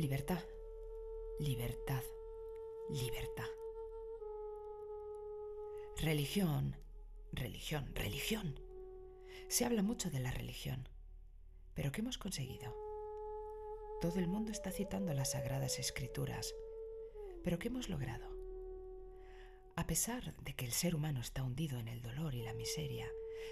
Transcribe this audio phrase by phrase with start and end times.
[0.00, 0.42] Libertad,
[1.40, 2.02] libertad,
[2.88, 3.50] libertad.
[5.98, 6.74] Religión,
[7.32, 8.58] religión, religión.
[9.48, 10.88] Se habla mucho de la religión.
[11.74, 12.74] Pero ¿qué hemos conseguido?
[14.00, 16.54] Todo el mundo está citando las sagradas escrituras.
[17.44, 18.34] Pero ¿qué hemos logrado?
[19.76, 23.06] A pesar de que el ser humano está hundido en el dolor y la miseria,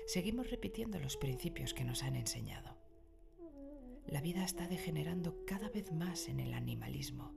[0.06, 2.87] seguimos repitiendo los principios que nos han enseñado.
[4.08, 7.34] La vida está degenerando cada vez más en el animalismo,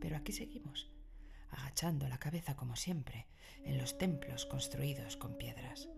[0.00, 0.90] pero aquí seguimos,
[1.50, 3.26] agachando la cabeza como siempre
[3.62, 5.90] en los templos construidos con piedras.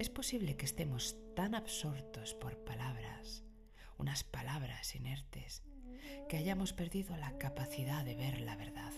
[0.00, 3.44] Es posible que estemos tan absortos por palabras,
[3.96, 5.62] unas palabras inertes,
[6.28, 8.92] que hayamos perdido la capacidad de ver la verdad.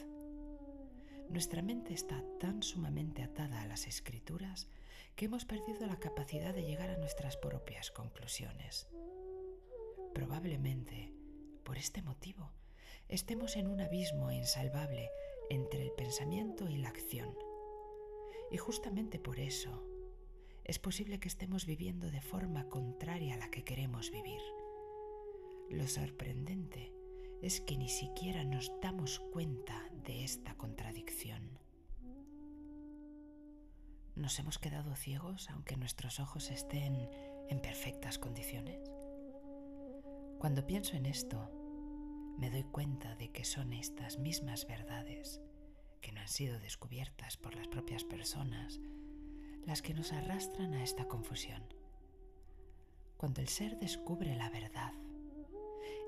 [1.29, 4.69] Nuestra mente está tan sumamente atada a las escrituras
[5.17, 8.89] que hemos perdido la capacidad de llegar a nuestras propias conclusiones.
[10.15, 11.13] Probablemente,
[11.65, 12.51] por este motivo,
[13.09, 15.11] estemos en un abismo insalvable
[15.51, 17.37] entre el pensamiento y la acción.
[18.51, 19.87] Y justamente por eso,
[20.65, 24.41] es posible que estemos viviendo de forma contraria a la que queremos vivir.
[25.71, 26.93] Lo sorprendente
[27.43, 31.59] es que ni siquiera nos damos cuenta de esta contradicción.
[34.17, 37.09] ¿Nos hemos quedado ciegos aunque nuestros ojos estén
[37.49, 39.00] en perfectas condiciones?
[40.41, 41.51] Cuando pienso en esto,
[42.39, 45.39] me doy cuenta de que son estas mismas verdades
[46.01, 48.81] que no han sido descubiertas por las propias personas
[49.67, 51.63] las que nos arrastran a esta confusión.
[53.19, 54.95] Cuando el ser descubre la verdad,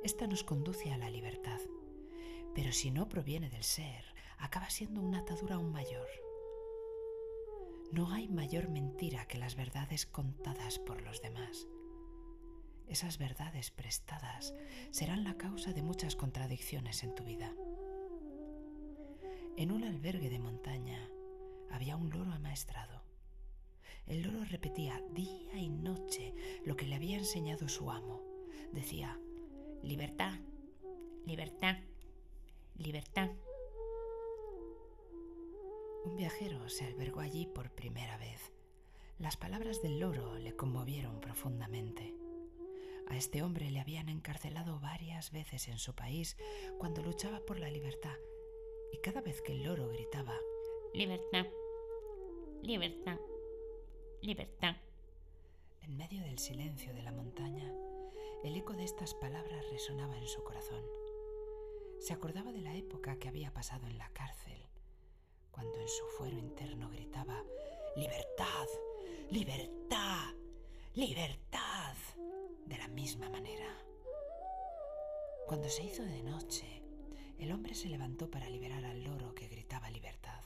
[0.02, 1.60] esta nos conduce a la libertad.
[2.54, 4.06] Pero si no proviene del ser,
[4.38, 6.08] acaba siendo una atadura aún mayor.
[7.92, 11.68] No hay mayor mentira que las verdades contadas por los demás.
[12.92, 14.52] Esas verdades prestadas
[14.90, 17.50] serán la causa de muchas contradicciones en tu vida.
[19.56, 21.08] En un albergue de montaña
[21.70, 23.02] había un loro amaestrado.
[24.06, 26.34] El loro repetía día y noche
[26.66, 28.20] lo que le había enseñado su amo.
[28.72, 29.18] Decía,
[29.82, 30.38] Libertad,
[31.24, 31.78] libertad,
[32.76, 33.30] libertad.
[36.04, 38.52] Un viajero se albergó allí por primera vez.
[39.18, 42.12] Las palabras del loro le conmovieron profundamente.
[43.12, 46.34] A este hombre le habían encarcelado varias veces en su país
[46.78, 48.16] cuando luchaba por la libertad
[48.90, 50.34] y cada vez que el loro gritaba
[50.94, 51.44] Libertad,
[52.62, 53.18] libertad,
[54.22, 54.76] libertad.
[55.82, 57.70] En medio del silencio de la montaña,
[58.44, 60.82] el eco de estas palabras resonaba en su corazón.
[62.00, 64.64] Se acordaba de la época que había pasado en la cárcel,
[65.50, 67.44] cuando en su fuero interno gritaba,
[67.94, 68.68] Libertad,
[69.30, 70.34] libertad,
[70.94, 71.41] libertad,
[75.46, 76.82] Cuando se hizo de noche,
[77.38, 80.40] el hombre se levantó para liberar al loro que gritaba libertad.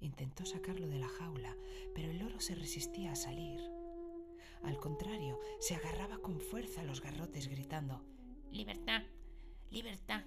[0.00, 1.56] Intentó sacarlo de la jaula,
[1.94, 3.60] pero el loro se resistía a salir
[4.64, 8.00] al contrario, se agarraba con fuerza a los garrotes gritando,
[8.52, 9.02] Libertad,
[9.70, 10.24] libertad,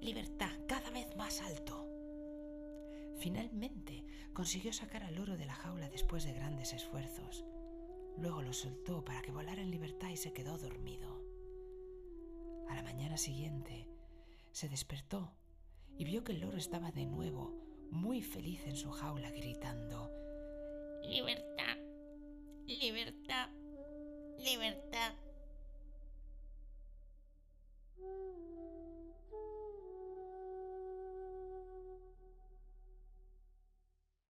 [0.00, 1.86] libertad, cada vez más alto.
[3.18, 7.44] Finalmente consiguió sacar al loro de la jaula después de grandes esfuerzos.
[8.16, 11.19] Luego lo soltó para que volara en libertad y se quedó dormido.
[12.92, 13.86] Mañana siguiente
[14.50, 15.32] se despertó
[15.96, 17.54] y vio que el loro estaba de nuevo
[17.92, 20.10] muy feliz en su jaula gritando
[21.04, 21.76] Libertad,
[22.66, 23.48] libertad,
[24.38, 25.14] libertad.